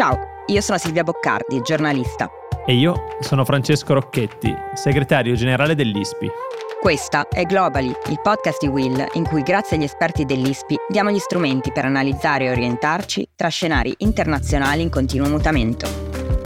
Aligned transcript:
Ciao, 0.00 0.18
io 0.46 0.62
sono 0.62 0.78
Silvia 0.78 1.04
Boccardi, 1.04 1.60
giornalista. 1.60 2.30
E 2.64 2.72
io 2.72 3.08
sono 3.20 3.44
Francesco 3.44 3.92
Rocchetti, 3.92 4.50
segretario 4.72 5.34
generale 5.34 5.74
dell'ISPI. 5.74 6.26
Questa 6.80 7.28
è 7.28 7.44
Globally, 7.44 7.92
il 8.08 8.18
podcast 8.22 8.64
di 8.64 8.68
Will 8.68 9.06
in 9.12 9.24
cui 9.24 9.42
grazie 9.42 9.76
agli 9.76 9.82
esperti 9.82 10.24
dell'ISPI 10.24 10.76
diamo 10.88 11.10
gli 11.10 11.18
strumenti 11.18 11.70
per 11.70 11.84
analizzare 11.84 12.46
e 12.46 12.50
orientarci 12.50 13.28
tra 13.36 13.48
scenari 13.48 13.92
internazionali 13.98 14.80
in 14.80 14.88
continuo 14.88 15.28
mutamento. 15.28 15.86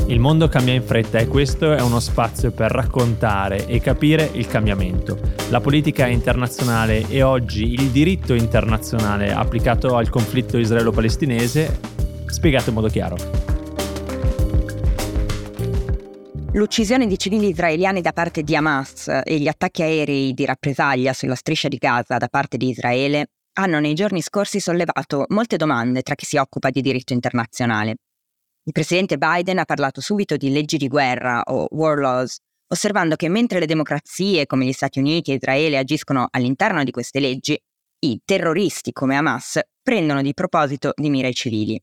Il 0.09 0.19
mondo 0.19 0.49
cambia 0.49 0.75
in 0.75 0.83
fretta 0.83 1.21
e 1.21 1.29
questo 1.29 1.75
è 1.75 1.81
uno 1.81 2.01
spazio 2.01 2.51
per 2.51 2.73
raccontare 2.73 3.69
e 3.69 3.79
capire 3.79 4.29
il 4.33 4.49
cambiamento, 4.49 5.17
la 5.51 5.61
politica 5.61 6.09
internazionale 6.09 7.07
e 7.09 7.23
oggi 7.23 7.75
il 7.75 7.91
diritto 7.91 8.35
internazionale 8.35 9.33
applicato 9.33 9.95
al 9.95 10.09
conflitto 10.09 10.59
israelo-palestinese 10.59 11.93
spiegato 12.35 12.71
in 12.71 12.75
modo 12.75 12.89
chiaro. 12.89 13.44
L'uccisione 16.55 17.09
di 17.09 17.19
civili 17.19 17.49
israeliani 17.49 18.01
da 18.01 18.13
parte 18.13 18.45
di 18.45 18.55
Hamas 18.55 19.09
e 19.25 19.39
gli 19.39 19.49
attacchi 19.49 19.83
aerei 19.83 20.33
di 20.35 20.45
rappresaglia 20.45 21.13
sulla 21.13 21.35
striscia 21.35 21.67
di 21.67 21.79
Gaza 21.79 22.17
da 22.17 22.29
parte 22.29 22.57
di 22.57 22.69
Israele 22.69 23.27
hanno 23.55 23.81
nei 23.81 23.95
giorni 23.95 24.23
scorsi 24.23 24.61
sollevato 24.61 25.25
molte 25.31 25.57
domande 25.57 26.03
tra 26.03 26.15
chi 26.15 26.25
si 26.25 26.37
occupa 26.37 26.71
di 26.71 26.81
diritto 26.81 27.13
internazionale. 27.13 27.97
Il 28.63 28.73
presidente 28.73 29.19
Biden 29.19 29.59
ha 29.59 29.65
parlato 29.65 30.01
subito 30.01 30.37
di 30.37 30.53
leggi 30.53 30.77
di 30.77 30.87
guerra 30.87 31.43
o 31.43 31.67
war 31.71 31.99
laws, 31.99 32.37
osservando 32.69 33.17
che 33.17 33.29
mentre 33.29 33.59
le 33.59 33.67
democrazie 33.67 34.47
come 34.47 34.65
gli 34.65 34.73
Stati 34.73 35.01
Uniti 35.01 35.33
e 35.33 35.35
Israele 35.35 35.77
agiscono 35.77 36.29
all'interno 36.31 36.85
di 36.85 36.93
queste 36.93 37.19
leggi, 37.19 37.61
i 38.05 38.21
terroristi 38.25 38.93
come 38.93 39.17
Hamas 39.17 39.59
prendono 39.83 40.23
di 40.23 40.33
proposito 40.35 40.93
di 40.95 41.11
mira 41.11 41.27
i 41.27 41.35
civili. 41.35 41.83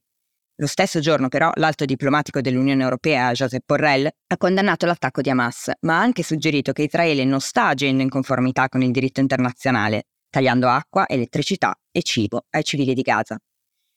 Lo 0.61 0.67
stesso 0.67 0.99
giorno 0.99 1.27
però 1.27 1.49
l'alto 1.55 1.85
diplomatico 1.85 2.39
dell'Unione 2.39 2.83
Europea, 2.83 3.31
Josep 3.31 3.63
Borrell, 3.65 4.05
ha 4.05 4.37
condannato 4.37 4.85
l'attacco 4.85 5.21
di 5.21 5.31
Hamas, 5.31 5.71
ma 5.81 5.97
ha 5.97 6.01
anche 6.01 6.21
suggerito 6.21 6.71
che 6.71 6.83
Israele 6.83 7.25
non 7.25 7.41
sta 7.41 7.69
agendo 7.69 8.03
in 8.03 8.09
conformità 8.09 8.69
con 8.69 8.83
il 8.83 8.91
diritto 8.91 9.21
internazionale, 9.21 10.03
tagliando 10.29 10.67
acqua, 10.69 11.07
elettricità 11.07 11.73
e 11.91 12.03
cibo 12.03 12.45
ai 12.51 12.63
civili 12.63 12.93
di 12.93 13.01
Gaza. 13.01 13.39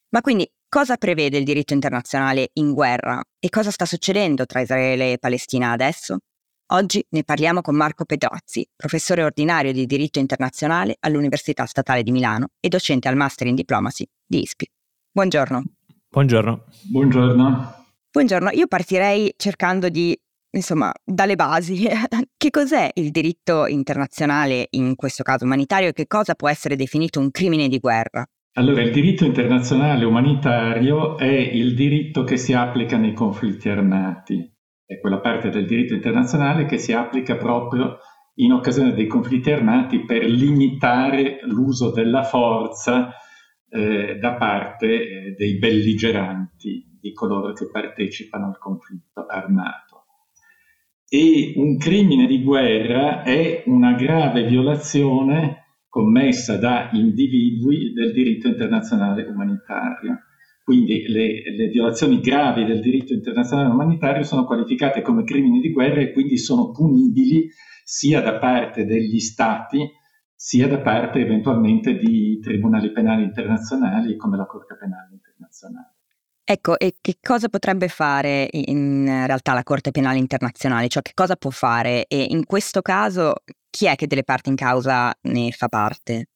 Ma 0.09 0.21
quindi 0.21 0.51
cosa 0.67 0.97
prevede 0.97 1.37
il 1.37 1.43
diritto 1.43 1.73
internazionale 1.73 2.49
in 2.53 2.73
guerra 2.73 3.21
e 3.37 3.49
cosa 3.49 3.69
sta 3.69 3.85
succedendo 3.85 4.47
tra 4.47 4.61
Israele 4.61 5.11
e 5.11 5.17
Palestina 5.19 5.69
adesso? 5.69 6.17
Oggi 6.71 7.05
ne 7.09 7.23
parliamo 7.23 7.61
con 7.61 7.75
Marco 7.75 8.05
Pedrazzi, 8.05 8.67
professore 8.75 9.21
ordinario 9.21 9.71
di 9.71 9.85
diritto 9.85 10.17
internazionale 10.17 10.95
all'Università 11.01 11.65
Statale 11.65 12.01
di 12.01 12.09
Milano 12.09 12.47
e 12.59 12.69
docente 12.69 13.07
al 13.07 13.15
Master 13.15 13.45
in 13.45 13.53
Diplomacy 13.53 14.07
di 14.25 14.41
ISPI. 14.41 14.67
Buongiorno. 15.11 15.63
Buongiorno. 16.09 16.65
Buongiorno. 16.91 17.73
Buongiorno, 18.11 18.49
io 18.51 18.67
partirei 18.67 19.33
cercando 19.35 19.89
di, 19.89 20.17
insomma, 20.51 20.91
dalle 21.03 21.35
basi. 21.35 21.85
che 22.37 22.49
cos'è 22.49 22.91
il 22.93 23.11
diritto 23.11 23.67
internazionale, 23.67 24.67
in 24.71 24.95
questo 24.95 25.23
caso 25.23 25.45
umanitario, 25.45 25.89
e 25.89 25.93
che 25.93 26.07
cosa 26.07 26.33
può 26.33 26.47
essere 26.47 26.75
definito 26.75 27.19
un 27.19 27.31
crimine 27.31 27.67
di 27.67 27.79
guerra? 27.79 28.25
Allora, 28.57 28.81
il 28.81 28.91
diritto 28.93 29.25
internazionale 29.25 30.05
umanitario 30.05 31.17
è 31.17 31.25
il 31.25 31.75
diritto 31.75 32.23
che 32.23 32.37
si 32.37 32.53
applica 32.53 32.95
nei 32.95 33.13
conflitti 33.13 33.67
armati, 33.67 34.49
è 34.85 34.97
quella 34.99 35.19
parte 35.19 35.49
del 35.49 35.65
diritto 35.65 35.93
internazionale 35.93 36.65
che 36.65 36.77
si 36.77 36.93
applica 36.93 37.35
proprio 37.35 37.97
in 38.35 38.53
occasione 38.53 38.93
dei 38.93 39.07
conflitti 39.07 39.51
armati 39.51 40.05
per 40.05 40.23
limitare 40.23 41.39
l'uso 41.43 41.91
della 41.91 42.23
forza 42.23 43.13
eh, 43.75 44.17
da 44.17 44.35
parte 44.35 44.87
eh, 44.87 45.35
dei 45.37 45.57
belligeranti, 45.57 46.97
di 46.99 47.11
coloro 47.11 47.51
che 47.51 47.69
partecipano 47.69 48.47
al 48.47 48.57
conflitto 48.57 49.25
armato. 49.27 50.05
E 51.07 51.53
un 51.57 51.77
crimine 51.77 52.25
di 52.25 52.41
guerra 52.41 53.23
è 53.23 53.63
una 53.67 53.93
grave 53.93 54.45
violazione 54.45 55.63
commessa 55.89 56.57
da 56.57 56.89
individui 56.93 57.93
del 57.93 58.11
diritto 58.11 58.47
internazionale 58.47 59.23
umanitario. 59.23 60.19
Quindi 60.63 61.07
le, 61.07 61.43
le, 61.55 61.67
violazioni 61.67 62.19
gravi 62.21 62.65
del 62.65 62.81
diritto 62.81 63.13
internazionale 63.13 63.69
umanitario 63.69 64.23
sono 64.23 64.45
qualificate 64.45 65.01
come 65.01 65.23
crimini 65.23 65.59
di 65.59 65.71
guerra 65.71 66.01
e 66.01 66.11
quindi 66.11 66.37
sono 66.37 66.71
punibili 66.71 67.47
sia 67.83 68.19
da 68.21 68.39
parte 68.39 68.83
degli 68.83 69.19
Stati 69.19 69.87
sia 70.45 70.67
da 70.67 70.77
parte 70.77 71.21
eventualmente 71.21 71.97
di 71.97 72.37
tribunali 72.39 72.91
penali 72.91 73.23
internazionali 73.23 74.15
come 74.15 74.37
la 74.37 74.45
Corte 74.45 74.77
Penale 74.77 75.13
Internazionale. 75.13 75.95
Ecco, 76.43 76.77
e 76.77 76.97
che 77.01 77.15
cosa 77.19 77.49
potrebbe 77.49 77.87
fare 77.87 78.47
in 78.51 79.05
realtà 79.25 79.53
la 79.55 79.63
Corte 79.63 79.89
Penale 79.89 80.19
Internazionale? 80.19 80.87
Cioè 80.87 81.01
che 81.01 81.13
cosa 81.15 81.35
può 81.35 81.49
fare? 81.49 82.05
E 82.05 82.27
in 82.29 82.45
questo 82.45 82.83
caso 82.83 83.37
chi 83.71 83.87
è 83.87 83.95
che 83.95 84.05
delle 84.05 84.23
parti 84.23 84.49
in 84.49 84.55
causa 84.55 85.11
ne 85.21 85.49
fa 85.49 85.67
parte? 85.67 86.27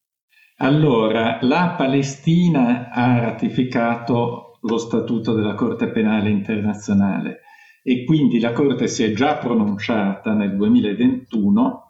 Allora, 0.57 1.37
la 1.41 1.75
Palestina 1.77 2.89
ha 2.89 3.19
ratificato 3.19 4.57
lo 4.61 4.77
statuto 4.79 5.35
della 5.35 5.53
Corte 5.53 5.91
Penale 5.91 6.31
Internazionale 6.31 7.41
e 7.83 8.05
quindi 8.05 8.39
la 8.39 8.53
Corte 8.53 8.87
si 8.87 9.03
è 9.03 9.11
già 9.11 9.37
pronunciata 9.37 10.33
nel 10.33 10.55
2021 10.55 11.88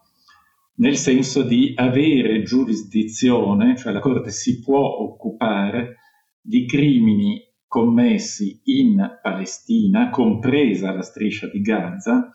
nel 0.80 0.96
senso 0.96 1.44
di 1.44 1.74
avere 1.76 2.42
giurisdizione, 2.42 3.76
cioè 3.76 3.92
la 3.92 4.00
Corte 4.00 4.32
si 4.32 4.62
può 4.62 4.80
occupare 4.80 5.98
di 6.42 6.66
crimini 6.66 7.42
commessi 7.68 8.62
in 8.64 9.20
Palestina, 9.22 10.10
compresa 10.10 10.94
la 10.94 11.02
striscia 11.02 11.48
di 11.48 11.62
Gaza, 11.62 12.30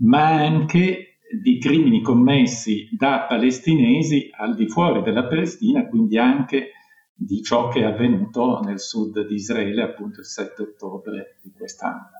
ma 0.00 0.34
anche 0.34 1.18
di 1.42 1.58
crimini 1.58 2.00
commessi 2.00 2.88
da 2.96 3.26
palestinesi 3.28 4.30
al 4.32 4.54
di 4.54 4.68
fuori 4.68 5.02
della 5.02 5.26
Palestina, 5.26 5.86
quindi 5.86 6.18
anche 6.18 6.72
di 7.14 7.42
ciò 7.42 7.68
che 7.68 7.80
è 7.80 7.84
avvenuto 7.84 8.60
nel 8.60 8.80
sud 8.80 9.26
di 9.26 9.34
Israele 9.34 9.82
appunto 9.82 10.20
il 10.20 10.26
7 10.26 10.62
ottobre 10.62 11.38
di 11.42 11.50
quest'anno. 11.50 12.17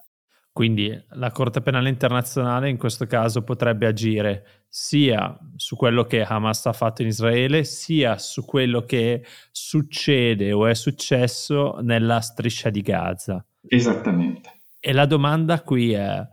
Quindi 0.58 0.92
la 1.10 1.30
Corte 1.30 1.60
Penale 1.60 1.88
Internazionale 1.88 2.68
in 2.68 2.78
questo 2.78 3.06
caso 3.06 3.44
potrebbe 3.44 3.86
agire 3.86 4.64
sia 4.68 5.38
su 5.54 5.76
quello 5.76 6.02
che 6.02 6.24
Hamas 6.24 6.66
ha 6.66 6.72
fatto 6.72 7.02
in 7.02 7.06
Israele, 7.06 7.62
sia 7.62 8.18
su 8.18 8.44
quello 8.44 8.82
che 8.82 9.24
succede 9.52 10.50
o 10.50 10.66
è 10.66 10.74
successo 10.74 11.78
nella 11.82 12.18
striscia 12.18 12.70
di 12.70 12.80
Gaza. 12.80 13.46
Esattamente. 13.68 14.62
E 14.80 14.92
la 14.92 15.06
domanda 15.06 15.62
qui 15.62 15.92
è 15.92 16.26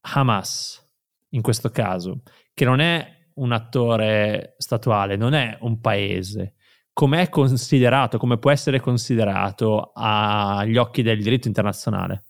Hamas, 0.00 0.84
in 1.28 1.40
questo 1.40 1.70
caso, 1.70 2.22
che 2.52 2.64
non 2.64 2.80
è 2.80 3.30
un 3.34 3.52
attore 3.52 4.56
statuale, 4.58 5.14
non 5.14 5.34
è 5.34 5.56
un 5.60 5.78
paese, 5.80 6.54
com'è 6.92 7.28
considerato, 7.28 8.18
come 8.18 8.38
può 8.38 8.50
essere 8.50 8.80
considerato 8.80 9.92
agli 9.94 10.76
occhi 10.76 11.02
del 11.02 11.22
diritto 11.22 11.46
internazionale? 11.46 12.24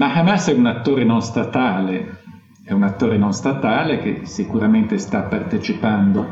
Ma 0.00 0.14
Hamas 0.14 0.48
è 0.48 0.54
un 0.54 0.64
attore 0.64 1.04
non 1.04 1.20
statale, 1.20 2.22
è 2.64 2.72
un 2.72 2.84
attore 2.84 3.18
non 3.18 3.34
statale 3.34 3.98
che 3.98 4.24
sicuramente 4.24 4.96
sta 4.96 5.24
partecipando 5.24 6.26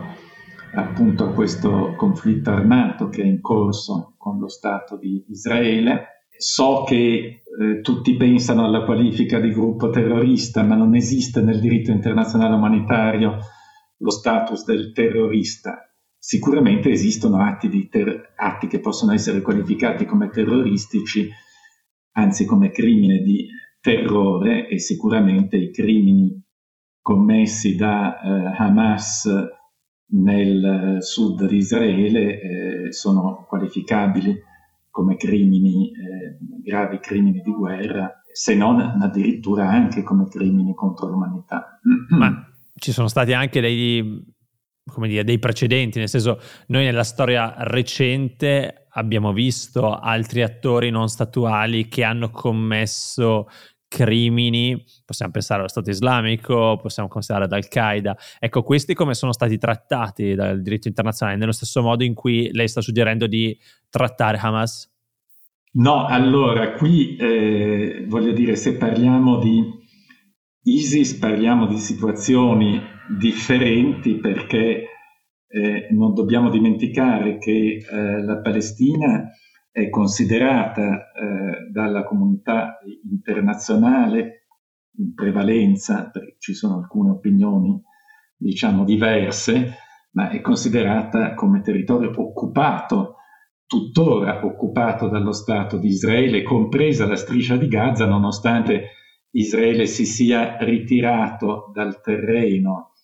appunto 0.72 1.24
a 1.24 1.32
questo 1.34 1.92
conflitto 1.94 2.48
armato 2.48 3.10
che 3.10 3.20
è 3.20 3.26
in 3.26 3.42
corso 3.42 4.14
con 4.16 4.38
lo 4.38 4.48
Stato 4.48 4.96
di 4.96 5.22
Israele. 5.28 6.24
So 6.34 6.84
che 6.86 7.42
eh, 7.44 7.80
tutti 7.82 8.16
pensano 8.16 8.64
alla 8.64 8.84
qualifica 8.84 9.38
di 9.38 9.52
gruppo 9.52 9.90
terrorista, 9.90 10.62
ma 10.62 10.74
non 10.74 10.94
esiste 10.94 11.42
nel 11.42 11.60
diritto 11.60 11.90
internazionale 11.90 12.54
umanitario 12.54 13.36
lo 13.98 14.10
status 14.10 14.64
del 14.64 14.92
terrorista. 14.94 15.92
Sicuramente 16.16 16.88
esistono 16.88 17.42
atti, 17.42 17.86
ter- 17.90 18.32
atti 18.34 18.66
che 18.66 18.80
possono 18.80 19.12
essere 19.12 19.42
qualificati 19.42 20.06
come 20.06 20.30
terroristici 20.30 21.28
anzi 22.18 22.44
come 22.44 22.70
crimine 22.70 23.18
di 23.20 23.46
terrore 23.88 24.68
e 24.68 24.78
sicuramente 24.78 25.56
i 25.56 25.72
crimini 25.72 26.38
commessi 27.00 27.74
da 27.74 28.20
eh, 28.20 28.54
Hamas 28.58 29.26
nel 30.10 30.64
eh, 30.98 31.00
sud 31.00 31.46
di 31.46 31.56
Israele 31.56 32.40
eh, 32.40 32.92
sono 32.92 33.46
qualificabili 33.48 34.36
come 34.90 35.16
crimini, 35.16 35.90
eh, 35.90 36.36
gravi 36.62 36.98
crimini 36.98 37.40
di 37.40 37.50
guerra, 37.50 38.22
se 38.30 38.54
non 38.54 38.78
addirittura 38.78 39.70
anche 39.70 40.02
come 40.02 40.28
crimini 40.28 40.74
contro 40.74 41.06
l'umanità. 41.06 41.80
Ma 42.10 42.46
ci 42.74 42.92
sono 42.92 43.08
stati 43.08 43.32
anche 43.32 43.62
dei, 43.62 44.22
dire, 45.06 45.24
dei 45.24 45.38
precedenti, 45.38 45.98
nel 45.98 46.10
senso 46.10 46.40
noi 46.66 46.84
nella 46.84 47.04
storia 47.04 47.54
recente 47.58 48.88
abbiamo 48.90 49.32
visto 49.32 49.94
altri 49.94 50.42
attori 50.42 50.90
non 50.90 51.08
statuali 51.08 51.88
che 51.88 52.04
hanno 52.04 52.30
commesso 52.30 53.46
crimini, 53.88 54.84
possiamo 55.04 55.32
pensare 55.32 55.60
allo 55.60 55.68
Stato 55.68 55.90
islamico, 55.90 56.78
possiamo 56.80 57.08
considerare 57.08 57.46
ad 57.46 57.52
Al-Qaeda. 57.52 58.16
Ecco, 58.38 58.62
questi 58.62 58.94
come 58.94 59.14
sono 59.14 59.32
stati 59.32 59.58
trattati 59.58 60.34
dal 60.34 60.60
diritto 60.60 60.88
internazionale, 60.88 61.38
nello 61.38 61.52
stesso 61.52 61.82
modo 61.82 62.04
in 62.04 62.14
cui 62.14 62.50
lei 62.52 62.68
sta 62.68 62.80
suggerendo 62.80 63.26
di 63.26 63.58
trattare 63.88 64.38
Hamas? 64.38 64.94
No, 65.70 66.06
allora 66.06 66.72
qui 66.72 67.16
eh, 67.16 68.04
voglio 68.06 68.32
dire, 68.32 68.56
se 68.56 68.76
parliamo 68.76 69.38
di 69.38 69.76
ISIS 70.64 71.14
parliamo 71.14 71.66
di 71.66 71.78
situazioni 71.78 72.80
differenti 73.18 74.16
perché 74.16 74.84
eh, 75.48 75.88
non 75.90 76.12
dobbiamo 76.12 76.50
dimenticare 76.50 77.38
che 77.38 77.76
eh, 77.78 78.22
la 78.22 78.38
Palestina 78.40 79.30
è 79.70 79.88
considerata 79.88 81.10
eh, 81.12 81.57
dalla 81.70 82.04
comunità 82.04 82.78
internazionale 83.10 84.46
in 84.98 85.14
prevalenza, 85.14 86.10
perché 86.10 86.36
ci 86.38 86.54
sono 86.54 86.78
alcune 86.78 87.10
opinioni 87.10 87.80
diciamo 88.36 88.84
diverse, 88.84 89.76
ma 90.12 90.30
è 90.30 90.40
considerata 90.40 91.34
come 91.34 91.60
territorio 91.60 92.12
occupato, 92.16 93.16
tuttora 93.66 94.44
occupato 94.44 95.08
dallo 95.08 95.32
Stato 95.32 95.78
di 95.78 95.88
Israele, 95.88 96.42
compresa 96.42 97.06
la 97.06 97.16
striscia 97.16 97.56
di 97.56 97.68
Gaza, 97.68 98.06
nonostante 98.06 98.90
Israele 99.30 99.86
si 99.86 100.06
sia 100.06 100.56
ritirato 100.58 101.70
dal 101.74 102.00
terreno 102.00 102.94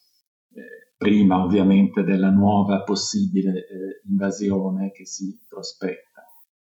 eh, 0.54 0.92
prima 0.96 1.42
ovviamente 1.42 2.02
della 2.02 2.30
nuova 2.30 2.82
possibile 2.82 3.50
eh, 3.50 4.00
invasione 4.08 4.90
che 4.90 5.04
si 5.04 5.38
prospetta. 5.46 6.13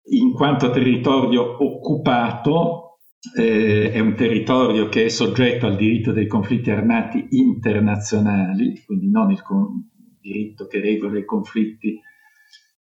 In 0.06 0.32
quanto 0.32 0.70
territorio 0.70 1.64
occupato, 1.64 2.98
eh, 3.36 3.90
è 3.90 4.00
un 4.00 4.14
territorio 4.14 4.88
che 4.88 5.06
è 5.06 5.08
soggetto 5.08 5.66
al 5.66 5.76
diritto 5.76 6.12
dei 6.12 6.26
conflitti 6.26 6.70
armati 6.70 7.26
internazionali, 7.30 8.82
quindi 8.84 9.10
non 9.10 9.30
il 9.30 9.42
con- 9.42 9.88
diritto 10.20 10.66
che 10.66 10.80
regola 10.80 11.18
i 11.18 11.24
conflitti 11.24 11.98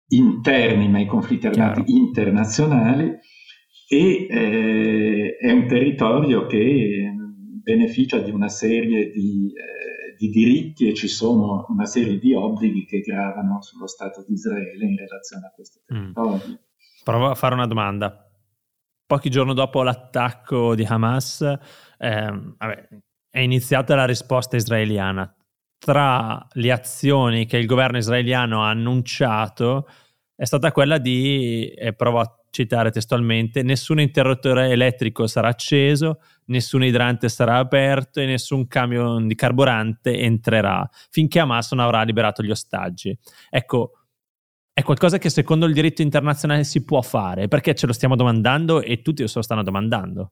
interni, 0.08 0.90
ma 0.90 1.00
i 1.00 1.06
conflitti 1.06 1.48
armati 1.48 1.84
Chiaro. 1.84 2.02
internazionali, 2.02 3.18
e 3.88 4.28
eh, 4.30 5.38
è 5.38 5.52
un 5.52 5.68
territorio 5.68 6.46
che 6.46 7.14
beneficia 7.62 8.20
di 8.20 8.32
una 8.32 8.48
serie 8.48 9.12
di, 9.12 9.52
eh, 9.54 10.16
di, 10.18 10.30
diritti 10.30 10.88
e 10.88 10.94
ci 10.94 11.08
sono 11.08 11.66
una 11.68 11.86
serie 11.86 12.18
di 12.18 12.34
obblighi 12.34 12.86
che 12.86 13.00
gravano 13.00 13.62
sullo 13.62 13.88
Stato 13.88 14.24
di 14.26 14.34
Israele 14.34 14.86
in 14.86 14.98
relazione 14.98 15.46
a 15.46 15.52
questo 15.54 15.82
territorio. 15.86 16.48
Mm. 16.48 16.71
Provo 17.04 17.30
a 17.30 17.36
fare 17.36 17.56
una 17.56 17.66
domanda. 17.66 18.30
Pochi 19.06 19.30
giorni 19.30 19.54
dopo 19.54 19.82
l'attacco 19.84 20.76
di 20.76 20.86
Hamas 20.86 21.42
eh, 21.98 22.32
vabbè, 22.58 22.88
è 23.30 23.40
iniziata 23.40 23.96
la 23.96 24.06
risposta 24.06 24.56
israeliana. 24.56 25.34
Tra 25.80 26.46
le 26.52 26.72
azioni 26.72 27.46
che 27.46 27.58
il 27.58 27.66
governo 27.66 27.98
israeliano 27.98 28.64
ha 28.64 28.70
annunciato 28.70 29.88
è 30.36 30.46
stata 30.46 30.72
quella 30.72 30.98
di, 30.98 31.70
e 31.70 31.94
provo 31.94 32.20
a 32.20 32.36
citare 32.52 32.92
testualmente, 32.92 33.64
nessun 33.64 34.00
interruttore 34.00 34.70
elettrico 34.70 35.26
sarà 35.26 35.48
acceso, 35.50 36.20
nessun 36.46 36.84
idrante 36.84 37.30
sarà 37.30 37.58
aperto 37.58 38.20
e 38.20 38.26
nessun 38.26 38.68
camion 38.68 39.28
di 39.28 39.36
carburante 39.36 40.20
entrerà 40.20 40.88
finché 41.10 41.40
Hamas 41.40 41.72
non 41.72 41.84
avrà 41.84 42.04
liberato 42.04 42.44
gli 42.44 42.52
ostaggi. 42.52 43.18
Ecco, 43.50 44.01
è 44.74 44.84
qualcosa 44.84 45.18
che 45.18 45.30
secondo 45.30 45.66
il 45.66 45.74
diritto 45.74 46.02
internazionale 46.02 46.64
si 46.64 46.84
può 46.84 47.02
fare, 47.02 47.48
perché 47.48 47.76
ce 47.76 47.88
lo 47.88 47.94
stiamo 47.94 48.16
domandando 48.16 48.82
e 48.82 49.02
tutti 49.02 49.28
se 49.28 49.34
lo 49.36 49.42
stanno 49.42 49.64
domandando. 49.64 50.32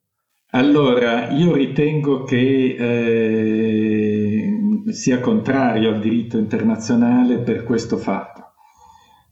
Allora, 0.52 1.30
io 1.30 1.54
ritengo 1.54 2.24
che 2.24 2.76
eh, 2.80 4.50
sia 4.92 5.20
contrario 5.20 5.90
al 5.90 6.00
diritto 6.00 6.38
internazionale 6.38 7.40
per 7.40 7.64
questo 7.64 7.98
fatto. 7.98 8.54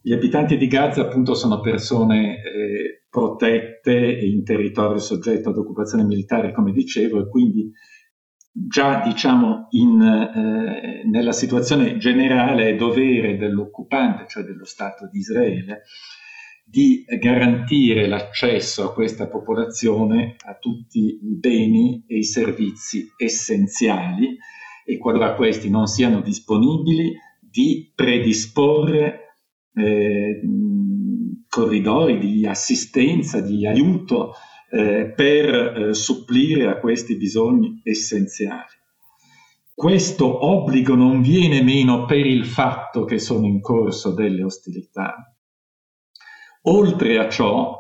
Gli 0.02 0.14
abitanti 0.14 0.58
di 0.58 0.68
Gaza 0.68 1.02
appunto 1.02 1.34
sono 1.34 1.60
persone 1.60 2.36
eh, 2.36 3.06
protette 3.10 3.94
in 3.94 4.44
territorio 4.44 5.00
soggetto 5.00 5.50
ad 5.50 5.58
occupazione 5.58 6.04
militare, 6.04 6.54
come 6.54 6.72
dicevo, 6.72 7.22
e 7.22 7.30
quindi 7.30 7.72
già 8.66 9.02
diciamo 9.02 9.68
in, 9.72 10.02
eh, 10.02 11.04
nella 11.06 11.32
situazione 11.32 11.98
generale 11.98 12.70
è 12.70 12.76
dovere 12.76 13.38
dell'occupante, 13.38 14.26
cioè 14.28 14.44
dello 14.44 14.66
Stato 14.66 15.08
di 15.12 15.20
Israele, 15.20 15.84
di 16.66 17.06
garantire 17.20 18.08
l'accesso 18.08 18.84
a 18.84 18.94
questa 18.94 19.28
popolazione 19.28 20.36
a 20.46 20.56
tutti 20.56 21.00
i 21.00 21.38
beni 21.38 22.04
e 22.08 22.18
i 22.18 22.24
servizi 22.24 23.14
essenziali 23.16 24.38
e 24.86 24.98
qualora 24.98 25.36
questi 25.36 25.70
non 25.70 25.86
siano 25.86 26.20
disponibili 26.22 27.14
di 27.40 27.92
predisporre 27.94 29.36
eh, 29.74 30.42
corridoi 31.48 32.18
di 32.18 32.46
assistenza, 32.46 33.40
di 33.40 33.66
aiuto 33.66 34.34
eh, 34.70 35.14
per 35.16 35.50
eh, 35.54 35.94
supplire 35.94 36.68
a 36.68 36.78
questi 36.78 37.16
bisogni 37.16 37.80
essenziali. 37.84 38.76
Questo 39.74 40.46
obbligo 40.46 40.96
non 40.96 41.22
viene 41.22 41.62
meno 41.62 42.06
per 42.06 42.26
il 42.26 42.46
fatto 42.46 43.06
che 43.06 43.20
sono 43.20 43.46
in 43.46 43.62
corso 43.62 44.14
delle 44.14 44.44
ostilità. 44.44 45.36
Oltre 46.64 47.20
a 47.20 47.30
ciò, 47.30 47.80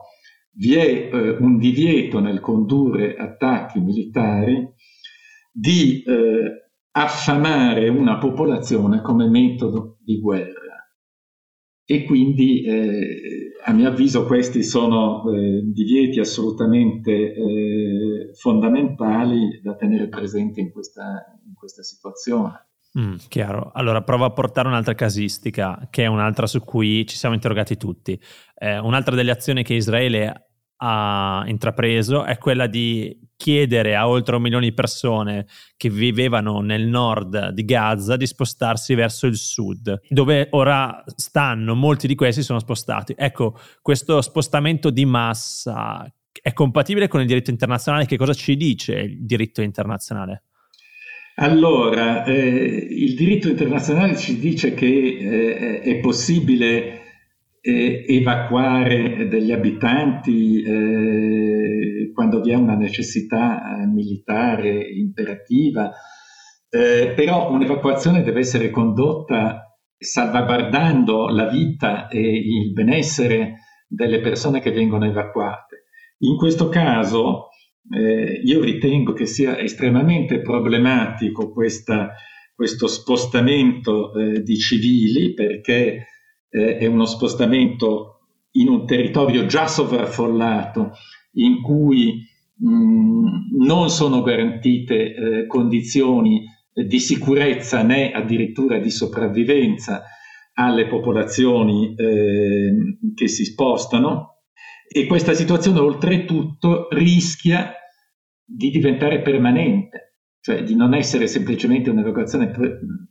vi 0.52 0.76
è 0.76 1.10
eh, 1.12 1.38
un 1.40 1.58
divieto 1.58 2.20
nel 2.20 2.40
condurre 2.40 3.16
attacchi 3.16 3.80
militari 3.80 4.68
di 5.52 6.04
eh, 6.04 6.70
affamare 6.92 7.90
una 7.90 8.18
popolazione 8.18 9.02
come 9.02 9.28
metodo 9.28 9.98
di 10.04 10.20
guerra 10.20 10.67
e 11.90 12.04
quindi 12.04 12.64
eh, 12.64 13.54
a 13.64 13.72
mio 13.72 13.88
avviso 13.88 14.26
questi 14.26 14.62
sono 14.62 15.24
eh, 15.32 15.62
divieti 15.64 16.20
assolutamente 16.20 17.12
eh, 17.14 18.32
fondamentali 18.34 19.62
da 19.64 19.74
tenere 19.74 20.10
presenti 20.10 20.60
in 20.60 20.70
questa, 20.70 21.40
in 21.48 21.54
questa 21.54 21.84
situazione. 21.84 22.68
Mm, 23.00 23.16
chiaro. 23.30 23.72
Allora 23.74 24.02
provo 24.02 24.26
a 24.26 24.32
portare 24.32 24.68
un'altra 24.68 24.96
casistica, 24.96 25.88
che 25.90 26.04
è 26.04 26.08
un'altra 26.08 26.46
su 26.46 26.60
cui 26.60 27.06
ci 27.08 27.16
siamo 27.16 27.36
interrogati 27.36 27.78
tutti. 27.78 28.20
Eh, 28.58 28.80
un'altra 28.80 29.16
delle 29.16 29.32
azioni 29.32 29.64
che 29.64 29.76
Israele 29.76 30.47
ha 30.78 31.44
intrapreso 31.48 32.24
è 32.24 32.38
quella 32.38 32.68
di 32.68 33.18
chiedere 33.36 33.96
a 33.96 34.08
oltre 34.08 34.36
un 34.36 34.42
milione 34.42 34.66
di 34.66 34.74
persone 34.74 35.46
che 35.78 35.90
vivevano 35.90 36.60
nel 36.62 36.88
nord 36.88 37.50
di 37.50 37.66
Gaza 37.66 38.18
di 38.18 38.26
spostarsi 38.26 38.96
verso 38.96 39.28
il 39.28 39.38
sud, 39.38 40.02
dove 40.10 40.48
ora 40.52 41.04
stanno, 41.16 41.76
molti 41.76 42.08
di 42.08 42.16
questi 42.16 42.42
sono 42.42 42.60
spostati. 42.60 43.14
Ecco, 43.16 43.60
questo 43.82 44.22
spostamento 44.22 44.90
di 44.90 45.06
massa 45.06 46.12
è 46.42 46.54
compatibile 46.54 47.08
con 47.08 47.22
il 47.22 47.28
diritto 47.28 47.52
internazionale? 47.52 48.06
Che 48.06 48.18
cosa 48.18 48.34
ci 48.34 48.56
dice 48.56 48.94
il 48.94 49.26
diritto 49.26 49.62
internazionale? 49.62 50.44
Allora, 51.40 52.24
eh, 52.24 52.34
il 52.34 53.14
diritto 53.14 53.48
internazionale 53.48 54.18
ci 54.18 54.40
dice 54.40 54.74
che 54.74 54.88
eh, 54.88 55.82
è 55.82 56.00
possibile 56.00 56.97
eh, 57.68 58.06
evacuare 58.08 59.28
degli 59.28 59.52
abitanti 59.52 60.62
eh, 60.62 62.12
quando 62.14 62.40
vi 62.40 62.52
è 62.52 62.56
una 62.56 62.76
necessità 62.76 63.82
eh, 63.82 63.86
militare 63.88 64.88
imperativa, 64.90 65.92
eh, 66.70 67.12
però 67.14 67.52
un'evacuazione 67.52 68.24
deve 68.24 68.40
essere 68.40 68.70
condotta 68.70 69.78
salvaguardando 69.98 71.28
la 71.28 71.50
vita 71.50 72.08
e 72.08 72.22
il 72.22 72.72
benessere 72.72 73.56
delle 73.86 74.22
persone 74.22 74.62
che 74.62 74.72
vengono 74.72 75.06
evacuate. 75.06 75.88
In 76.20 76.38
questo 76.38 76.70
caso 76.70 77.50
eh, 77.92 78.42
io 78.46 78.62
ritengo 78.62 79.12
che 79.12 79.26
sia 79.26 79.60
estremamente 79.60 80.40
problematico 80.40 81.52
questa, 81.52 82.14
questo 82.56 82.88
spostamento 82.88 84.14
eh, 84.14 84.42
di 84.42 84.58
civili 84.58 85.34
perché 85.34 86.06
eh, 86.50 86.78
è 86.78 86.86
uno 86.86 87.06
spostamento 87.06 88.20
in 88.52 88.70
un 88.70 88.86
territorio 88.86 89.46
già 89.46 89.68
sovraffollato 89.68 90.92
in 91.34 91.62
cui 91.62 92.24
mh, 92.56 93.66
non 93.66 93.90
sono 93.90 94.22
garantite 94.22 95.14
eh, 95.14 95.48
condizioni 95.48 96.46
di 96.74 97.00
sicurezza 97.00 97.82
né 97.82 98.12
addirittura 98.12 98.78
di 98.78 98.92
sopravvivenza 98.92 100.04
alle 100.54 100.88
popolazioni 100.88 101.96
eh, 101.96 102.98
che 103.16 103.28
si 103.28 103.46
spostano. 103.46 104.42
E 104.90 105.06
questa 105.06 105.34
situazione 105.34 105.80
oltretutto 105.80 106.88
rischia 106.92 107.74
di 108.44 108.70
diventare 108.70 109.22
permanente, 109.22 110.20
cioè 110.40 110.64
di 110.64 110.76
non 110.76 110.94
essere 110.94 111.28
semplicemente 111.28 111.90
un'evacuazione 111.90 112.54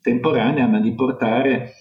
temporanea, 0.01 0.67
ma 0.67 0.81
di 0.81 0.95
portare 0.95 1.75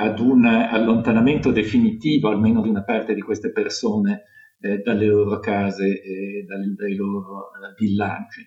ad 0.00 0.20
un 0.20 0.44
allontanamento 0.44 1.50
definitivo 1.50 2.28
almeno 2.28 2.62
di 2.62 2.68
una 2.68 2.84
parte 2.84 3.14
di 3.14 3.20
queste 3.20 3.50
persone 3.50 4.22
eh, 4.60 4.78
dalle 4.78 5.06
loro 5.06 5.40
case 5.40 6.00
e 6.00 6.44
dai, 6.46 6.74
dai 6.76 6.94
loro 6.94 7.50
eh, 7.50 7.74
villaggi. 7.76 8.46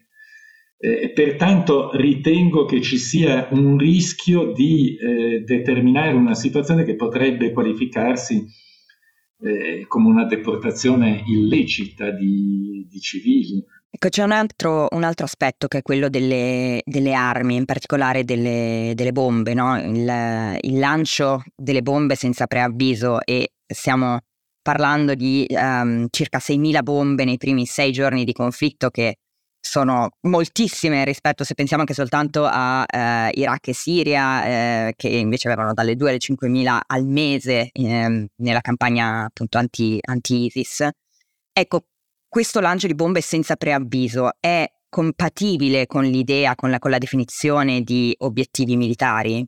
Eh, 0.77 1.11
pertanto 1.13 1.91
ritengo 1.95 2.65
che 2.65 2.81
ci 2.81 2.97
sia 2.97 3.49
un 3.51 3.77
rischio 3.77 4.53
di 4.53 4.95
eh, 4.95 5.41
determinare 5.41 6.13
una 6.13 6.35
situazione 6.35 6.85
che 6.85 6.95
potrebbe 6.95 7.51
qualificarsi 7.51 8.45
eh, 9.41 9.85
come 9.87 10.07
una 10.07 10.25
deportazione 10.25 11.21
illecita 11.27 12.11
di, 12.11 12.87
di 12.89 12.99
civili. 12.99 13.63
Ecco, 13.93 14.07
c'è 14.07 14.23
un 14.23 14.31
altro, 14.31 14.87
un 14.91 15.03
altro, 15.03 15.25
aspetto 15.25 15.67
che 15.67 15.79
è 15.79 15.81
quello 15.81 16.07
delle, 16.07 16.81
delle 16.85 17.13
armi, 17.13 17.55
in 17.55 17.65
particolare 17.65 18.23
delle, 18.23 18.93
delle 18.95 19.11
bombe, 19.11 19.53
no? 19.53 19.77
il, 19.77 20.57
il, 20.61 20.79
lancio 20.79 21.43
delle 21.55 21.81
bombe 21.81 22.15
senza 22.15 22.47
preavviso 22.47 23.19
e 23.21 23.51
stiamo 23.67 24.19
parlando 24.61 25.13
di 25.13 25.45
um, 25.49 26.07
circa 26.09 26.37
6.000 26.37 26.83
bombe 26.83 27.25
nei 27.25 27.37
primi 27.37 27.65
sei 27.65 27.91
giorni 27.91 28.23
di 28.23 28.31
conflitto 28.31 28.89
che 28.89 29.17
sono 29.59 30.09
moltissime 30.21 31.03
rispetto 31.05 31.43
se 31.43 31.53
pensiamo 31.53 31.81
anche 31.83 31.93
soltanto 31.93 32.45
a 32.49 32.83
eh, 32.87 33.29
Iraq 33.33 33.67
e 33.67 33.73
Siria 33.73 34.45
eh, 34.87 34.93
che 34.95 35.09
invece 35.09 35.47
avevano 35.49 35.73
dalle 35.73 35.95
2 35.95 36.09
alle 36.09 36.17
5.000 36.17 36.79
al 36.87 37.05
mese 37.05 37.69
eh, 37.71 38.27
nella 38.35 38.61
campagna 38.61 39.25
appunto 39.25 39.57
anti, 39.57 39.99
anti-ISIS. 40.01 40.89
Ecco, 41.53 41.85
questo 42.31 42.61
lancio 42.61 42.87
di 42.87 42.95
bombe 42.95 43.19
senza 43.19 43.57
preavviso 43.57 44.29
è 44.39 44.65
compatibile 44.87 45.85
con 45.85 46.05
l'idea, 46.05 46.55
con 46.55 46.69
la, 46.69 46.79
con 46.79 46.89
la 46.89 46.97
definizione 46.97 47.81
di 47.81 48.15
obiettivi 48.19 48.77
militari? 48.77 49.45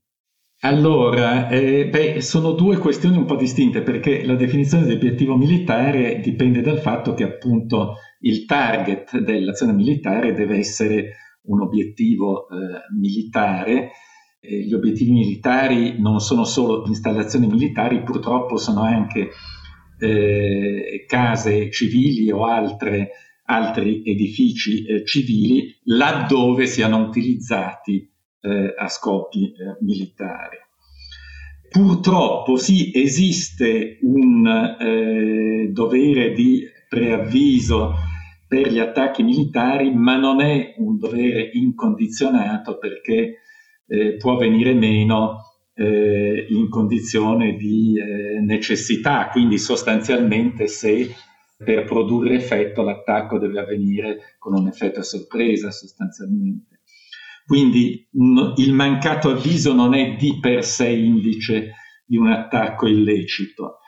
Allora, 0.63 1.47
eh, 1.47 1.87
beh, 1.87 2.19
sono 2.19 2.51
due 2.51 2.75
questioni 2.75 3.15
un 3.15 3.23
po' 3.23 3.37
distinte 3.37 3.83
perché 3.83 4.25
la 4.25 4.35
definizione 4.35 4.85
di 4.85 4.91
obiettivo 4.91 5.37
militare 5.37 6.19
dipende 6.19 6.59
dal 6.59 6.79
fatto 6.79 7.13
che 7.13 7.23
appunto 7.23 7.95
il 8.19 8.43
target 8.43 9.17
dell'azione 9.17 9.71
militare 9.71 10.33
deve 10.33 10.57
essere 10.57 11.15
un 11.43 11.61
obiettivo 11.61 12.49
eh, 12.49 12.55
militare. 12.99 13.91
Eh, 14.41 14.57
gli 14.65 14.73
obiettivi 14.73 15.11
militari 15.11 16.01
non 16.01 16.19
sono 16.19 16.43
solo 16.43 16.83
installazioni 16.87 17.47
militari, 17.47 18.03
purtroppo 18.03 18.57
sono 18.57 18.81
anche 18.81 19.29
eh, 20.03 21.05
case 21.07 21.71
civili 21.71 22.31
o 22.31 22.45
altre, 22.45 23.11
altri 23.45 24.03
edifici 24.05 24.85
eh, 24.85 25.05
civili 25.05 25.79
laddove 25.85 26.65
siano 26.65 26.99
utilizzati 26.99 28.09
eh, 28.41 28.73
a 28.77 28.87
scopi 28.87 29.45
eh, 29.45 29.77
militari. 29.81 30.57
Purtroppo 31.69 32.55
sì, 32.57 32.91
esiste 32.93 33.97
un 34.01 34.45
eh, 34.79 35.69
dovere 35.71 36.33
di 36.33 36.63
preavviso 36.87 37.95
per 38.47 38.71
gli 38.71 38.77
attacchi 38.77 39.23
militari, 39.23 39.91
ma 39.91 40.15
non 40.15 40.39
è 40.39 40.75
un 40.77 40.99
dovere 40.99 41.49
incondizionato 41.53 42.77
perché 42.77 43.39
eh, 43.87 44.15
può 44.17 44.37
venire 44.37 44.73
meno 44.73 45.52
eh, 45.75 46.45
in 46.49 46.69
condizione 46.69 47.55
di 47.55 47.97
eh, 47.97 48.39
necessità, 48.39 49.29
quindi 49.29 49.57
sostanzialmente 49.57 50.67
se 50.67 51.13
per 51.57 51.85
produrre 51.85 52.35
effetto 52.35 52.81
l'attacco 52.81 53.39
deve 53.39 53.59
avvenire 53.59 54.35
con 54.37 54.53
un 54.53 54.67
effetto 54.67 54.99
a 54.99 55.03
sorpresa 55.03 55.71
sostanzialmente. 55.71 56.81
Quindi 57.45 58.07
no, 58.11 58.53
il 58.57 58.73
mancato 58.73 59.29
avviso 59.29 59.73
non 59.73 59.93
è 59.93 60.15
di 60.15 60.39
per 60.39 60.63
sé 60.63 60.89
indice 60.89 61.73
di 62.05 62.17
un 62.17 62.27
attacco 62.31 62.87
illecito. 62.87 63.79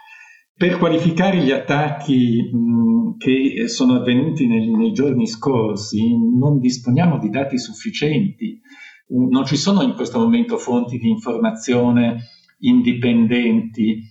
Per 0.58 0.78
qualificare 0.78 1.38
gli 1.40 1.52
attacchi 1.52 2.50
mh, 2.52 3.18
che 3.18 3.68
sono 3.68 3.96
avvenuti 3.96 4.48
nei, 4.48 4.70
nei, 4.70 4.92
giorni 4.94 5.28
scorsi 5.28 6.16
non 6.18 6.60
disponiamo 6.60 7.18
di 7.18 7.30
dati 7.30 7.58
sufficienti, 7.58 8.60
non 9.08 9.46
ci 9.46 9.58
sono 9.58 9.82
in 9.82 9.94
questo 9.94 10.20
momento 10.20 10.58
fonti 10.58 10.98
di 10.98 11.10
informazione 11.10 12.30
indipendenti 12.60 14.02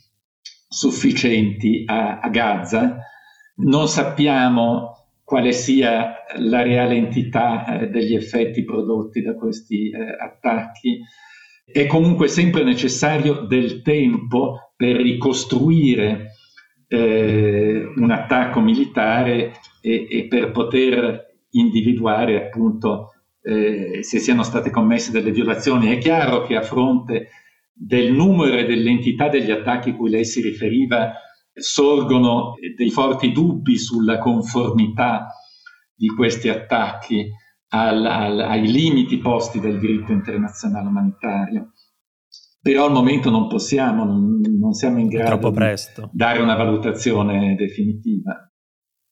sufficienti 0.68 1.84
a, 1.86 2.20
a 2.20 2.28
Gaza, 2.28 2.98
non 3.56 3.88
sappiamo 3.88 4.94
quale 5.22 5.52
sia 5.52 6.14
la 6.36 6.62
reale 6.62 6.96
entità 6.96 7.80
eh, 7.80 7.88
degli 7.88 8.14
effetti 8.14 8.64
prodotti 8.64 9.22
da 9.22 9.34
questi 9.34 9.90
eh, 9.90 10.16
attacchi. 10.20 11.00
È 11.64 11.86
comunque 11.86 12.28
sempre 12.28 12.62
necessario 12.62 13.46
del 13.46 13.80
tempo 13.80 14.72
per 14.76 14.96
ricostruire 14.96 16.32
eh, 16.88 17.92
un 17.96 18.10
attacco 18.10 18.60
militare 18.60 19.52
e, 19.80 20.06
e, 20.10 20.26
per 20.28 20.50
poter 20.50 21.36
individuare 21.50 22.36
appunto 22.36 23.13
eh, 23.44 24.02
se 24.02 24.18
siano 24.18 24.42
state 24.42 24.70
commesse 24.70 25.12
delle 25.12 25.30
violazioni. 25.30 25.88
È 25.88 25.98
chiaro 25.98 26.42
che 26.42 26.56
a 26.56 26.62
fronte 26.62 27.28
del 27.72 28.12
numero 28.12 28.56
e 28.56 28.64
dell'entità 28.64 29.28
degli 29.28 29.50
attacchi 29.50 29.90
a 29.90 29.94
cui 29.94 30.08
lei 30.08 30.24
si 30.24 30.40
riferiva, 30.40 31.12
sorgono 31.52 32.54
dei 32.76 32.90
forti 32.90 33.32
dubbi 33.32 33.76
sulla 33.76 34.18
conformità 34.18 35.28
di 35.94 36.08
questi 36.08 36.48
attacchi 36.48 37.30
al, 37.68 38.04
al, 38.04 38.40
ai 38.40 38.70
limiti 38.70 39.18
posti 39.18 39.60
dal 39.60 39.78
diritto 39.78 40.12
internazionale 40.12 40.88
umanitario. 40.88 41.72
Però 42.60 42.86
al 42.86 42.92
momento 42.92 43.28
non 43.28 43.46
possiamo, 43.46 44.04
non, 44.04 44.40
non 44.40 44.72
siamo 44.72 44.98
in 44.98 45.08
grado 45.08 45.50
di 45.50 45.82
dare 46.12 46.40
una 46.40 46.56
valutazione 46.56 47.54
definitiva. 47.56 48.50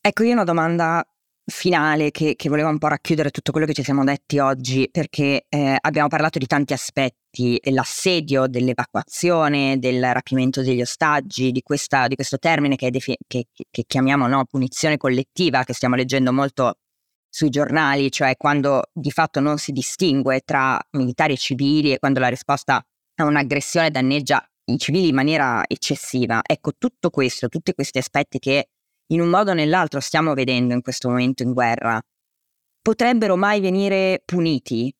Ecco, 0.01 0.23
io 0.23 0.31
ho 0.31 0.33
una 0.33 0.45
domanda 0.45 1.05
finale 1.45 2.11
che, 2.11 2.35
che 2.37 2.49
voleva 2.49 2.69
un 2.69 2.79
po' 2.79 2.89
racchiudere 2.89 3.31
tutto 3.31 3.53
quello 3.53 3.67
che 3.67 3.73
ci 3.73 3.83
siamo 3.83 4.05
detti 4.05 4.39
oggi, 4.39 4.89
perché 4.91 5.47
eh, 5.49 5.77
abbiamo 5.81 6.09
parlato 6.09 6.39
di 6.39 6.47
tanti 6.47 6.73
aspetti, 6.73 7.61
l'assedio 7.71 8.47
dell'evacuazione, 8.47 9.79
del 9.79 10.03
rapimento 10.13 10.63
degli 10.63 10.81
ostaggi, 10.81 11.51
di, 11.51 11.63
questa, 11.63 12.07
di 12.07 12.15
questo 12.15 12.39
termine 12.39 12.77
che, 12.77 12.91
defi- 12.91 13.17
che, 13.27 13.47
che 13.53 13.85
chiamiamo 13.87 14.27
no, 14.27 14.45
punizione 14.45 14.97
collettiva, 14.97 15.65
che 15.65 15.75
stiamo 15.75 15.97
leggendo 15.97 16.33
molto 16.33 16.75
sui 17.29 17.49
giornali, 17.49 18.11
cioè 18.11 18.37
quando 18.37 18.85
di 18.93 19.11
fatto 19.11 19.41
non 19.41 19.57
si 19.57 19.73
distingue 19.73 20.41
tra 20.45 20.79
militari 20.91 21.33
e 21.33 21.39
civili 21.39 21.93
e 21.93 21.99
quando 21.99 22.21
la 22.21 22.29
risposta 22.29 22.85
a 23.17 23.25
un'aggressione 23.25 23.91
danneggia 23.91 24.45
i 24.67 24.79
civili 24.79 25.09
in 25.09 25.15
maniera 25.15 25.63
eccessiva. 25.67 26.41
Ecco, 26.47 26.73
tutto 26.77 27.11
questo, 27.11 27.49
tutti 27.49 27.73
questi 27.73 27.99
aspetti 27.99 28.39
che 28.39 28.69
in 29.13 29.21
un 29.21 29.29
modo 29.29 29.51
o 29.51 29.55
nell'altro 29.55 30.01
stiamo 30.01 30.35
vedendo 30.35 30.75
in 30.75 30.83
questo 30.83 31.09
momento 31.09 31.43
in 31.43 31.53
guerra, 31.53 32.01
potrebbero 32.81 33.37
mai 33.37 33.61
venire 33.61 34.23
puniti 34.25 34.93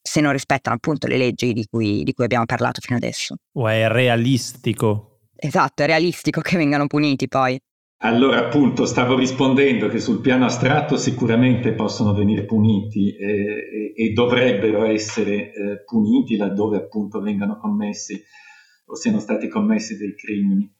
se 0.00 0.20
non 0.20 0.32
rispettano 0.32 0.76
appunto 0.76 1.06
le 1.06 1.18
leggi 1.18 1.52
di 1.52 1.66
cui, 1.68 2.02
di 2.02 2.12
cui 2.14 2.24
abbiamo 2.24 2.46
parlato 2.46 2.80
fino 2.80 2.96
adesso. 2.96 3.36
O 3.56 3.68
è 3.68 3.88
realistico? 3.88 5.18
Esatto, 5.36 5.82
è 5.82 5.86
realistico 5.86 6.40
che 6.40 6.56
vengano 6.56 6.86
puniti 6.86 7.28
poi. 7.28 7.58
Allora, 8.02 8.38
appunto, 8.38 8.86
stavo 8.86 9.16
rispondendo 9.16 9.88
che 9.88 9.98
sul 9.98 10.20
piano 10.20 10.44
astratto 10.44 10.96
sicuramente 10.96 11.72
possono 11.72 12.14
venire 12.14 12.44
puniti 12.44 13.16
eh, 13.16 13.26
e, 13.26 13.92
e, 13.96 14.12
dovrebbero 14.12 14.84
essere 14.84 15.52
eh, 15.52 15.82
puniti 15.84 16.36
laddove 16.36 16.76
appunto 16.76 17.20
vengano 17.20 17.58
commessi 17.58 18.22
o 18.86 18.94
siano 18.94 19.18
stati 19.18 19.48
commessi 19.48 19.96
dei 19.96 20.14
crimini. 20.14 20.72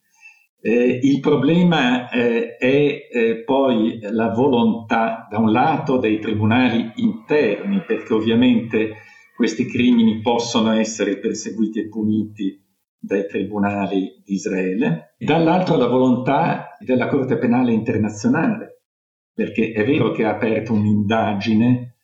Eh, 0.61 1.01
il 1.03 1.21
problema 1.21 2.09
eh, 2.11 2.57
è 2.57 3.09
eh, 3.11 3.43
poi 3.45 4.01
la 4.01 4.31
volontà, 4.31 5.27
da 5.31 5.39
un 5.39 5.53
lato, 5.53 5.99
dei 5.99 6.19
tribunali 6.19 6.93
interni, 6.97 7.83
perché 7.87 8.13
ovviamente 8.13 8.97
questi 9.37 9.67
crimini 9.67 10.21
possono 10.21 10.73
essere 10.73 11.19
perseguiti 11.19 11.79
e 11.79 11.89
puniti 11.89 12.61
dai 12.99 13.27
tribunali 13.29 14.21
di 14.25 14.35
Israele, 14.35 15.15
dall'altro 15.17 15.77
la 15.77 15.87
volontà 15.87 16.77
della 16.81 17.07
Corte 17.07 17.39
Penale 17.39 17.73
Internazionale, 17.73 18.83
perché 19.33 19.71
è 19.71 19.85
vero 19.85 20.11
che 20.11 20.25
ha 20.25 20.31
aperto 20.31 20.73
un'indagine 20.73 21.98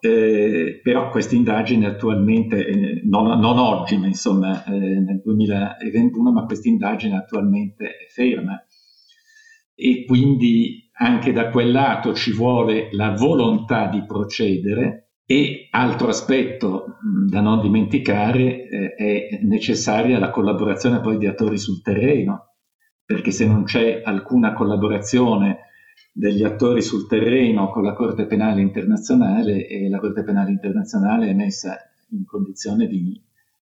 eh, 0.00 0.80
però 0.82 1.10
questa 1.10 1.34
indagine 1.34 1.86
attualmente, 1.86 2.66
eh, 2.66 3.02
non, 3.04 3.38
non, 3.38 3.58
oggi, 3.58 3.96
ma 3.96 4.06
insomma 4.06 4.64
eh, 4.64 4.70
nel 4.70 5.20
2021, 5.22 6.32
ma 6.32 6.44
questa 6.44 6.68
indagine 6.68 7.16
attualmente 7.16 7.86
è 7.86 8.06
ferma. 8.10 8.62
E 9.74 10.04
quindi 10.06 10.90
anche 10.92 11.32
da 11.32 11.50
quel 11.50 11.70
lato 11.70 12.14
ci 12.14 12.32
vuole 12.32 12.88
la 12.92 13.12
volontà 13.12 13.86
di 13.86 14.04
procedere 14.04 15.10
e 15.24 15.68
altro 15.70 16.08
aspetto 16.08 16.96
mh, 17.00 17.28
da 17.28 17.40
non 17.40 17.60
dimenticare 17.60 18.68
eh, 18.68 18.94
è 18.94 19.40
necessaria 19.42 20.18
la 20.18 20.30
collaborazione 20.30 21.00
poi 21.00 21.18
di 21.18 21.26
attori 21.26 21.58
sul 21.58 21.82
terreno, 21.82 22.54
perché 23.04 23.30
se 23.30 23.46
non 23.46 23.64
c'è 23.64 24.02
alcuna 24.04 24.52
collaborazione 24.52 25.67
degli 26.18 26.42
attori 26.42 26.82
sul 26.82 27.06
terreno 27.06 27.70
con 27.70 27.84
la 27.84 27.92
Corte 27.92 28.26
Penale 28.26 28.60
Internazionale 28.60 29.68
e 29.68 29.88
la 29.88 30.00
Corte 30.00 30.24
Penale 30.24 30.50
Internazionale 30.50 31.28
è 31.28 31.32
messa 31.32 31.78
in 32.10 32.24
condizione 32.24 32.88
di, 32.88 33.22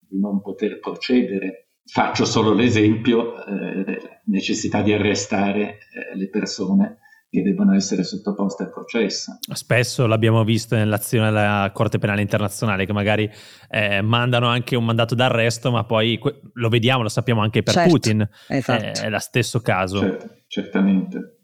di 0.08 0.20
non 0.20 0.42
poter 0.42 0.78
procedere. 0.80 1.70
Faccio 1.84 2.24
solo 2.24 2.54
l'esempio 2.54 3.44
eh, 3.44 3.84
della 3.84 4.22
necessità 4.26 4.84
di 4.84 4.94
arrestare 4.94 5.62
eh, 5.62 6.16
le 6.16 6.30
persone 6.30 7.00
che 7.32 7.42
devono 7.42 7.74
essere 7.74 8.04
sottoposte 8.04 8.64
a 8.64 8.70
processo. 8.70 9.40
Spesso 9.52 10.06
l'abbiamo 10.06 10.44
visto 10.44 10.76
nell'azione 10.76 11.32
della 11.32 11.72
Corte 11.74 11.98
Penale 11.98 12.22
Internazionale 12.22 12.86
che 12.86 12.94
magari 12.94 13.28
eh, 13.70 14.04
mandano 14.04 14.46
anche 14.46 14.76
un 14.76 14.86
mandato 14.86 15.16
d'arresto, 15.16 15.72
ma 15.72 15.84
poi 15.84 16.20
lo 16.54 16.70
vediamo, 16.70 17.02
lo 17.02 17.10
sappiamo 17.10 17.42
anche 17.42 17.64
per 17.64 17.74
certo, 17.74 17.90
Putin, 17.90 18.30
esatto. 18.50 19.02
è 19.02 19.10
lo 19.10 19.20
stesso 19.20 19.62
caso. 19.62 20.00
Certo, 20.00 20.30
certamente 20.46 21.35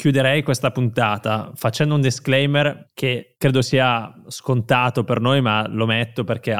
chiuderei 0.00 0.42
questa 0.42 0.70
puntata 0.70 1.52
facendo 1.56 1.94
un 1.94 2.00
disclaimer 2.00 2.88
che 2.94 3.34
credo 3.36 3.60
sia 3.60 4.10
scontato 4.28 5.04
per 5.04 5.20
noi, 5.20 5.42
ma 5.42 5.68
lo 5.68 5.84
metto 5.84 6.24
perché, 6.24 6.56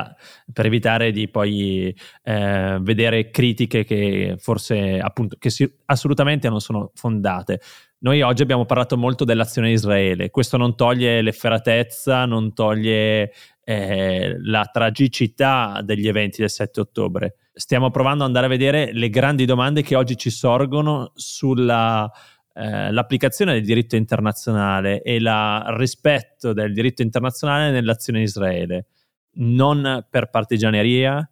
per 0.53 0.67
evitare 0.67 1.11
di 1.11 1.27
poi 1.27 1.97
eh, 2.23 2.79
vedere 2.83 3.31
critiche 3.31 3.85
che 3.85 4.35
forse 4.37 4.99
appunto 4.99 5.37
che 5.39 5.49
si, 5.49 5.67
assolutamente 5.87 6.51
non 6.51 6.61
sono 6.61 6.91
fondate. 6.93 7.63
Noi 8.01 8.21
oggi 8.21 8.43
abbiamo 8.43 8.67
parlato 8.67 8.99
molto 8.99 9.25
dell'azione 9.25 9.69
di 9.69 9.75
Israele, 9.75 10.29
questo 10.29 10.59
non 10.59 10.77
toglie 10.77 11.23
l'efferatezza, 11.23 12.27
non 12.27 12.53
toglie 12.53 13.33
eh, 13.65 14.37
la 14.43 14.69
tragicità 14.71 15.81
degli 15.83 16.09
eventi 16.09 16.43
del 16.43 16.51
7 16.51 16.79
ottobre. 16.79 17.37
Stiamo 17.55 17.91
provando 17.91 18.23
ad 18.23 18.29
andare 18.29 18.47
a 18.47 18.51
vedere 18.51 18.91
le 18.93 19.09
grandi 19.09 19.47
domande 19.47 19.81
che 19.81 19.97
oggi 19.97 20.19
ci 20.19 20.29
sorgono 20.29 21.13
sulla 21.15 22.11
eh, 22.53 22.91
l'applicazione 22.91 23.53
del 23.55 23.65
diritto 23.65 23.97
internazionale 23.97 25.03
e 25.03 25.17
il 25.17 25.63
rispetto 25.77 26.53
del 26.53 26.73
diritto 26.73 27.03
internazionale 27.03 27.71
nell'azione 27.71 28.19
di 28.21 28.25
Israele, 28.25 28.87
non 29.35 30.07
per 30.09 30.31
partigianeria, 30.31 31.29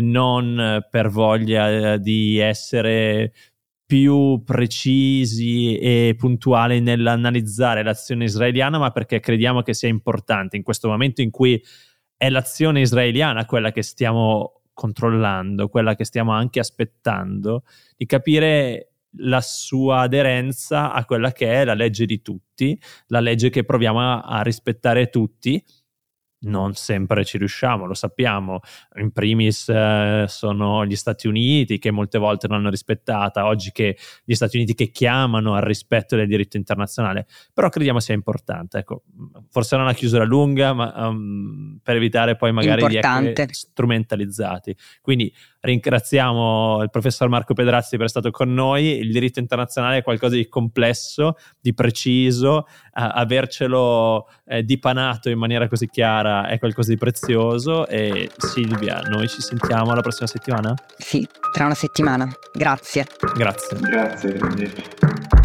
non 0.00 0.86
per 0.88 1.08
voglia 1.08 1.96
di 1.96 2.38
essere 2.38 3.32
più 3.84 4.42
precisi 4.44 5.76
e 5.76 6.14
puntuali 6.16 6.80
nell'analizzare 6.80 7.82
l'azione 7.82 8.24
israeliana, 8.24 8.78
ma 8.78 8.90
perché 8.90 9.20
crediamo 9.20 9.60
che 9.60 9.74
sia 9.74 9.88
importante. 9.88 10.56
In 10.56 10.62
questo 10.62 10.88
momento 10.88 11.20
in 11.20 11.30
cui 11.30 11.62
è 12.16 12.30
l'azione 12.30 12.80
israeliana 12.80 13.44
quella 13.44 13.70
che 13.70 13.82
stiamo 13.82 14.62
controllando, 14.72 15.68
quella 15.68 15.94
che 15.94 16.04
stiamo 16.04 16.32
anche 16.32 16.60
aspettando, 16.60 17.64
di 17.96 18.06
capire 18.06 18.91
la 19.18 19.40
sua 19.40 20.00
aderenza 20.00 20.92
a 20.92 21.04
quella 21.04 21.32
che 21.32 21.52
è 21.52 21.64
la 21.64 21.74
legge 21.74 22.06
di 22.06 22.22
tutti, 22.22 22.80
la 23.08 23.20
legge 23.20 23.50
che 23.50 23.64
proviamo 23.64 24.00
a, 24.00 24.20
a 24.20 24.42
rispettare 24.42 25.08
tutti 25.08 25.62
non 26.42 26.74
sempre 26.74 27.24
ci 27.24 27.38
riusciamo, 27.38 27.86
lo 27.86 27.94
sappiamo. 27.94 28.60
In 28.96 29.12
primis 29.12 29.68
eh, 29.68 30.24
sono 30.28 30.84
gli 30.86 30.96
Stati 30.96 31.26
Uniti 31.26 31.78
che 31.78 31.90
molte 31.90 32.18
volte 32.18 32.48
non 32.48 32.58
hanno 32.58 32.70
rispettata, 32.70 33.46
oggi 33.46 33.70
che 33.72 33.96
gli 34.24 34.34
Stati 34.34 34.56
Uniti 34.56 34.74
che 34.74 34.90
chiamano 34.90 35.54
al 35.54 35.62
rispetto 35.62 36.16
del 36.16 36.26
diritto 36.26 36.56
internazionale, 36.56 37.26
però 37.52 37.68
crediamo 37.68 38.00
sia 38.00 38.14
importante. 38.14 38.78
Ecco, 38.78 39.02
forse 39.50 39.76
non 39.76 39.84
una 39.84 39.94
chiusura 39.94 40.24
lunga, 40.24 40.72
ma 40.72 41.08
um, 41.08 41.78
per 41.82 41.96
evitare 41.96 42.36
poi 42.36 42.52
magari 42.52 42.82
importante. 42.82 43.24
di 43.24 43.30
essere 43.32 43.52
strumentalizzati. 43.52 44.76
Quindi 45.00 45.32
ringraziamo 45.60 46.82
il 46.82 46.90
professor 46.90 47.28
Marco 47.28 47.54
Pedrazzi 47.54 47.96
per 47.96 48.06
essere 48.06 48.20
stato 48.22 48.30
con 48.30 48.52
noi. 48.52 48.98
Il 48.98 49.12
diritto 49.12 49.38
internazionale 49.38 49.98
è 49.98 50.02
qualcosa 50.02 50.34
di 50.34 50.48
complesso, 50.48 51.36
di 51.60 51.72
preciso, 51.74 52.56
uh, 52.56 52.64
avercelo 52.92 54.28
eh, 54.52 54.62
dipanato 54.64 55.30
in 55.30 55.38
maniera 55.38 55.66
così 55.66 55.88
chiara 55.88 56.46
è 56.46 56.58
qualcosa 56.58 56.90
di 56.90 56.98
prezioso 56.98 57.86
e 57.86 58.30
Silvia, 58.36 59.00
noi 59.00 59.26
ci 59.28 59.40
sentiamo 59.40 59.94
la 59.94 60.02
prossima 60.02 60.26
settimana? 60.26 60.74
Sì, 60.98 61.26
tra 61.52 61.64
una 61.64 61.74
settimana. 61.74 62.30
Grazie. 62.52 63.06
Grazie. 63.34 63.78
Grazie. 63.80 65.41